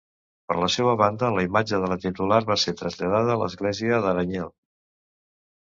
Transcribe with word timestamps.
Per 0.51 0.55
la 0.61 0.69
seua 0.75 0.93
banda, 1.01 1.29
la 1.35 1.43
imatge 1.47 1.79
de 1.83 1.91
la 1.91 1.99
titular 2.07 2.41
va 2.53 2.57
ser 2.63 2.73
traslladada 2.81 3.37
a 3.37 3.41
l'església 3.43 4.01
d'Aranyel. 4.07 4.53